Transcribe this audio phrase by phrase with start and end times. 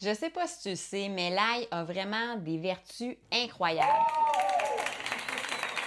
[0.00, 4.06] Je sais pas si tu le sais, mais l'ail a vraiment des vertus incroyables.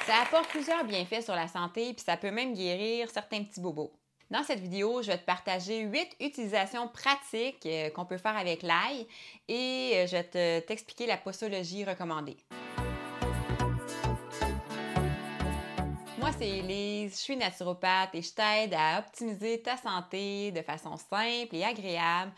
[0.06, 3.94] Ça apporte plusieurs bienfaits sur la santé, puis ça peut même guérir certains petits bobos.
[4.30, 8.64] Dans cette vidéo, je vais te partager 8 utilisations pratiques euh, qu'on peut faire avec
[8.64, 9.08] l'ail
[9.48, 12.36] et euh, je vais t'expliquer la posologie recommandée.
[16.18, 20.98] Moi, c'est Elise, je suis naturopathe et je t'aide à optimiser ta santé de façon
[20.98, 22.34] simple et agréable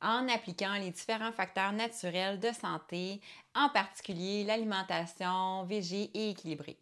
[0.00, 3.20] en appliquant les différents facteurs naturels de santé,
[3.54, 6.78] en particulier l'alimentation végé et équilibrée.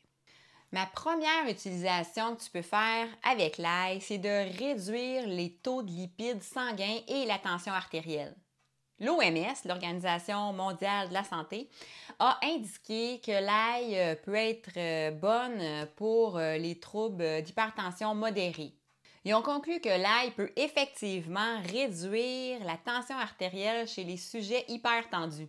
[0.73, 5.91] Ma première utilisation que tu peux faire avec l'ail, c'est de réduire les taux de
[5.91, 8.37] lipides sanguins et la tension artérielle.
[8.99, 11.69] L'OMS, l'Organisation mondiale de la santé,
[12.19, 18.73] a indiqué que l'ail peut être euh, bonne pour euh, les troubles d'hypertension modérée.
[19.27, 25.49] Ils ont conclu que l'ail peut effectivement réduire la tension artérielle chez les sujets hypertendus.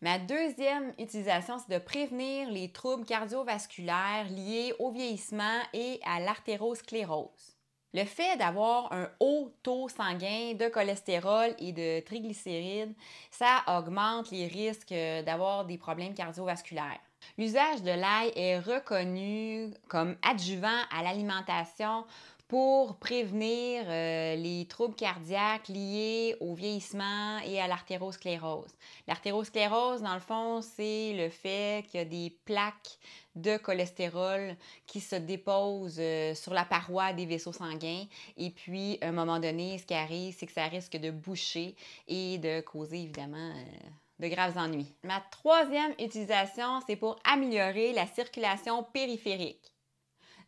[0.00, 7.58] Ma deuxième utilisation, c'est de prévenir les troubles cardiovasculaires liés au vieillissement et à l'artérosclérose.
[7.92, 12.94] Le fait d'avoir un haut taux sanguin de cholestérol et de triglycérides,
[13.30, 14.94] ça augmente les risques
[15.26, 17.00] d'avoir des problèmes cardiovasculaires.
[17.36, 22.06] L'usage de l'ail est reconnu comme adjuvant à l'alimentation
[22.52, 28.68] pour prévenir euh, les troubles cardiaques liés au vieillissement et à l'artérosclérose.
[29.08, 32.98] L'artérosclérose, dans le fond, c'est le fait qu'il y a des plaques
[33.36, 34.54] de cholestérol
[34.86, 38.04] qui se déposent euh, sur la paroi des vaisseaux sanguins.
[38.36, 41.74] Et puis, à un moment donné, ce qui arrive, c'est que ça risque de boucher
[42.06, 44.92] et de causer, évidemment, euh, de graves ennuis.
[45.04, 49.71] Ma troisième utilisation, c'est pour améliorer la circulation périphérique.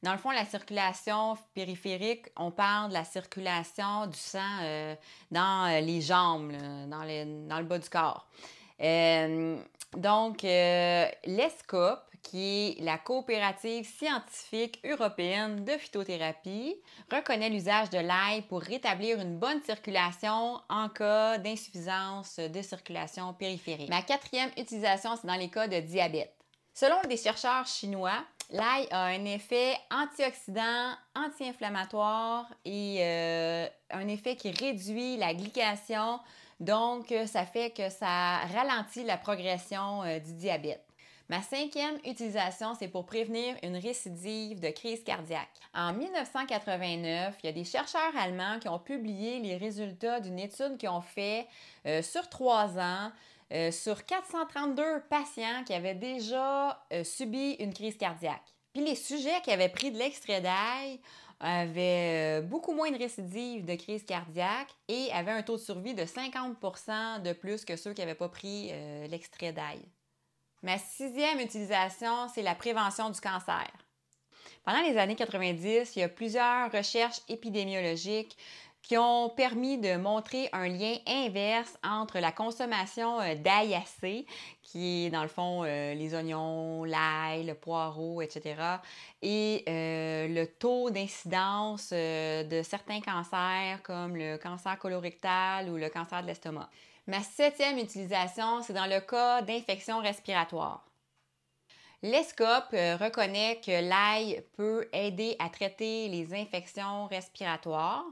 [0.04, 4.94] Dans le fond, la circulation périphérique, on parle de la circulation du sang euh,
[5.30, 6.52] dans euh, les jambes,
[6.88, 8.28] dans, le bas du corps.
[8.82, 9.56] Euh,
[9.96, 16.76] donc, l'ESCOP, qui est la coopérative scientifique européenne de phytothérapie,
[17.10, 23.88] reconnaît l'usage de l'ail pour rétablir une bonne circulation en cas d'insuffisance de circulation périphérique.
[23.88, 26.34] Ma quatrième utilisation, c'est dans les cas de diabète.
[26.74, 28.18] Selon des chercheurs chinois,
[28.50, 36.20] L'ail a un effet antioxydant, anti-inflammatoire et euh, un effet qui réduit la glycation.
[36.60, 40.84] Donc, euh, ça fait que ça ralentit la progression euh, du diabète.
[41.30, 45.48] Ma cinquième utilisation, c'est pour prévenir une récidive de crise cardiaque.
[45.74, 50.76] En 1989, il y a des chercheurs allemands qui ont publié les résultats d'une étude
[50.76, 51.46] qu'ils ont fait
[52.02, 53.10] sur trois ans
[53.52, 58.54] euh, sur 432 patients qui avaient déjà euh, subi une crise cardiaque.
[58.72, 61.00] Puis les sujets qui avaient pris de l'extrait d'ail
[61.40, 65.94] avaient euh, beaucoup moins de récidives de crise cardiaque et avaient un taux de survie
[65.94, 68.72] de 50% de plus que ceux qui n'avaient pas pris
[69.08, 69.80] l'extrait d'ail.
[70.62, 73.70] Ma sixième utilisation, c'est la prévention du cancer.
[74.64, 78.38] Pendant les années 90, il y a plusieurs recherches épidémiologiques
[78.84, 84.26] qui ont permis de montrer un lien inverse entre la consommation euh, d'AIAC,
[84.62, 88.56] qui est dans le fond euh, les oignons, l'ail, le poireau, etc.,
[89.22, 96.20] et euh, le taux d'incidence de certains cancers comme le cancer colorectal ou le cancer
[96.20, 96.68] de l'estomac.
[97.06, 100.84] Ma septième utilisation, c'est dans le cas d'infection respiratoire.
[102.02, 108.04] L'ESCOP reconnaît que l'ail peut aider à traiter les infections respiratoires.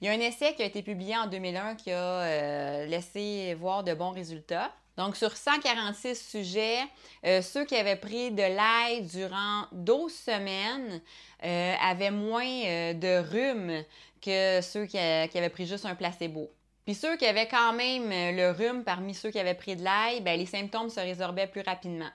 [0.00, 3.54] Il y a un essai qui a été publié en 2001 qui a euh, laissé
[3.54, 4.72] voir de bons résultats.
[4.96, 6.78] Donc, sur 146 sujets,
[7.24, 11.00] euh, ceux qui avaient pris de l'ail durant 12 semaines
[11.44, 13.84] euh, avaient moins de rhume
[14.22, 16.48] que ceux qui, avaient pris juste un placebo.
[16.84, 20.20] Puis ceux qui avaient quand même le rhume parmi ceux qui avaient pris de l'ail,
[20.20, 22.10] ben, les symptômes se résorbaient plus rapidement.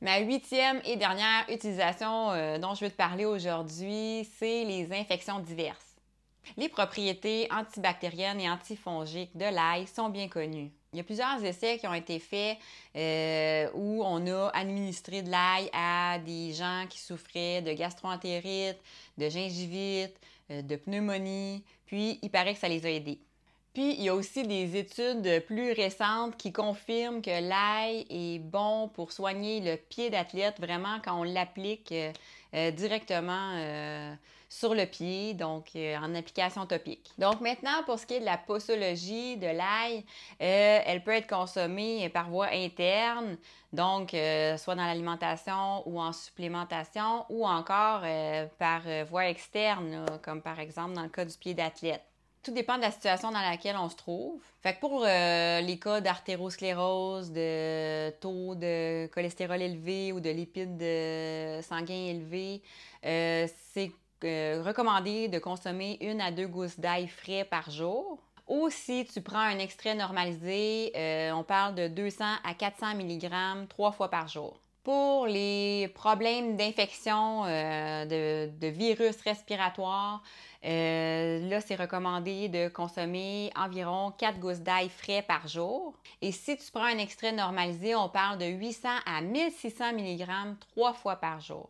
[0.00, 5.91] Ma huitième et dernière utilisation dont je veux te parler aujourd'hui, c'est les infections diverses.
[6.56, 10.70] Les propriétés antibactériennes et antifongiques de l'ail sont bien connues.
[10.92, 12.58] Il y a plusieurs essais qui ont été faits
[12.96, 18.76] euh, où on a administré de l'ail à des gens qui souffraient de gastroentérite,
[19.16, 20.14] de gingivite,
[20.50, 23.18] euh, de pneumonie, puis il paraît que ça les a aidés.
[23.72, 28.88] Puis, il y a aussi des études plus récentes qui confirment que l'ail est bon
[28.88, 32.12] pour soigner le pied d'athlète, vraiment quand on l'applique euh,
[32.52, 34.14] directement euh,
[34.48, 37.10] sur le pied, donc en application topique.
[37.18, 40.04] Donc maintenant, pour ce qui est de la posologie de l'ail,
[40.38, 43.38] elle peut être consommée par voie interne,
[43.72, 48.02] donc soit dans l'alimentation ou en supplémentation, ou encore
[48.58, 52.11] par voie externe, comme par exemple dans le cas du pied d'athlète.
[52.42, 54.40] Tout dépend de la situation dans laquelle on se trouve.
[54.62, 60.82] Fait que pour euh, les cas d'artérosclérose, de taux de cholestérol élevé ou de lipides
[60.82, 62.62] euh, sanguins élevés,
[63.04, 63.92] euh, c'est
[64.22, 68.18] recommandé de consommer une à deux gousses d'ail frais par jour.
[68.48, 70.92] Ou si tu prends un extrait normalisé,
[71.34, 74.60] on parle de 200 à 400 mg trois fois par jour.
[74.84, 80.22] Pour les problèmes d'infection de, de, virus respiratoires,
[80.64, 85.94] euh, là, c'est recommandé de consommer environ 4 gousses d'ail frais par jour.
[86.20, 90.92] Et si tu prends un extrait normalisé, on parle de 800 à 1600 mg trois
[90.92, 91.68] fois par jour.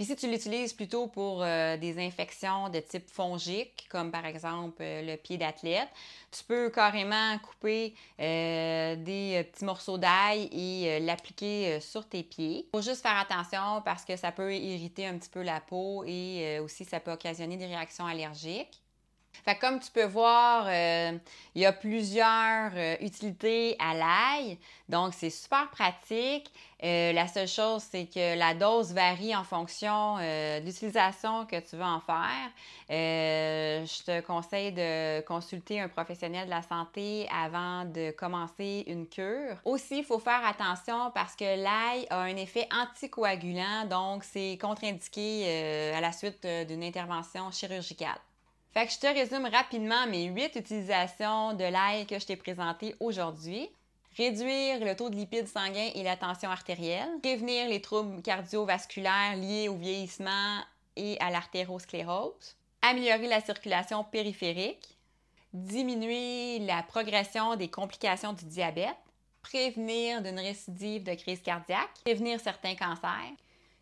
[0.00, 4.78] Puis si tu l'utilises plutôt pour euh, des infections de type fongique, comme par exemple
[4.80, 5.90] euh, le pied d'athlète,
[6.30, 12.64] tu peux carrément couper euh, des petits morceaux d'ail et l'appliquer sur tes pieds.
[12.66, 16.02] Il faut juste faire attention parce que ça peut irriter un petit peu la peau
[16.06, 18.80] et aussi ça peut occasionner des réactions allergiques.
[19.44, 21.16] Fait comme tu peux voir, euh,
[21.54, 26.50] il y a plusieurs euh, utilités à l'ail, donc c'est super pratique.
[26.82, 31.76] Euh, la seule chose, c'est que la dose varie en fonction de l'utilisation que tu
[31.76, 32.50] veux en faire.
[32.88, 39.56] je te conseille de consulter un professionnel de la santé avant de commencer une cure.
[39.64, 45.92] Aussi, il faut faire attention parce que l'ail a un effet anticoagulant, donc c'est contre-indiqué
[45.94, 48.20] à la suite d'une intervention chirurgicale.
[48.72, 52.94] Fait que je te résume rapidement mes huit utilisations de l'ail que je t'ai présentées
[53.00, 53.68] aujourd'hui.
[54.16, 57.08] Réduire le taux de lipides sanguins et la tension artérielle.
[57.20, 60.60] Prévenir les troubles cardiovasculaires liés au vieillissement
[60.94, 62.56] et à l'artérosclérose.
[62.82, 64.96] Améliorer la circulation périphérique.
[65.52, 68.96] Diminuer la progression des complications du diabète.
[69.42, 71.90] Prévenir d'une récidive de crise cardiaque.
[72.04, 73.32] Prévenir certains cancers.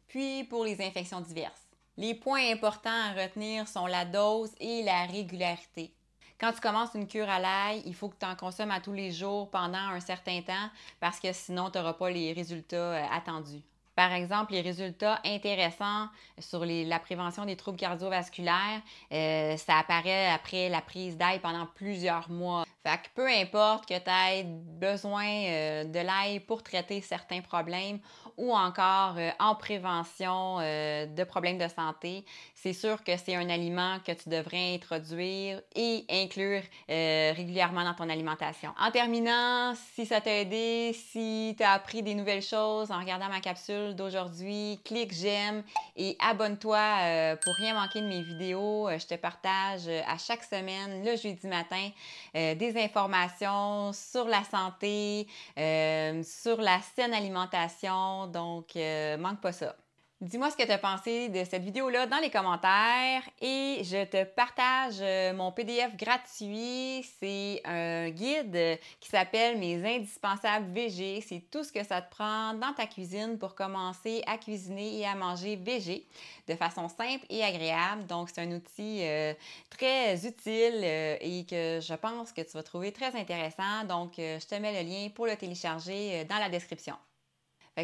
[0.07, 1.68] Puis pour les infections diverses.
[2.01, 5.93] Les points importants à retenir sont la dose et la régularité.
[6.41, 8.93] Quand tu commences une cure à l'ail, il faut que tu en consommes à tous
[8.93, 13.05] les jours pendant un certain temps parce que sinon, tu n'auras pas les résultats euh,
[13.11, 13.65] attendus.
[13.97, 16.07] Par exemple, les résultats intéressants
[16.39, 18.81] sur la prévention des troubles cardiovasculaires,
[19.11, 22.65] euh, ça apparaît après la prise d'ail pendant plusieurs mois.
[22.87, 27.99] Fait que peu importe que tu aies besoin euh, de l'ail pour traiter certains problèmes
[28.39, 32.25] ou encore euh, en prévention euh, de problèmes de santé,
[32.55, 38.09] c'est sûr que c'est un aliment que tu devrais introduire et inclure régulièrement dans ton
[38.09, 38.71] alimentation.
[38.81, 43.29] En terminant, si ça t'a aidé, si tu as appris des nouvelles choses en regardant
[43.29, 45.63] ma capsule d'aujourd'hui, clique j'aime
[45.97, 48.89] et abonne-toi pour rien manquer de mes vidéos.
[48.91, 51.91] Je te partage à chaque semaine, le jeudi matin,
[52.35, 55.27] des informations sur la santé,
[55.57, 58.28] euh, sur la saine alimentation.
[58.29, 59.75] Donc, euh, manque pas ça.
[60.21, 64.25] Dis-moi ce que tu as pensé de cette vidéo-là dans les commentaires et je te
[64.25, 67.09] partage euh, mon PDF gratuit.
[67.21, 71.21] C'est un guide qui s'appelle Mes indispensables VG.
[71.21, 75.07] C'est tout ce que ça te prend dans ta cuisine pour commencer à cuisiner et
[75.07, 76.05] à manger VG
[76.49, 78.05] de façon simple et agréable.
[78.07, 79.35] Donc, c'est un outil euh,
[79.71, 83.85] très utile et que je pense que tu vas trouver très intéressant.
[83.89, 86.97] Donc, je te mets le lien pour le télécharger dans la description.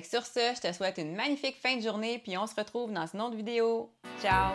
[0.03, 3.07] Sur ce, je te souhaite une magnifique fin de journée, puis on se retrouve dans
[3.07, 3.93] une autre vidéo.
[4.21, 4.53] Ciao!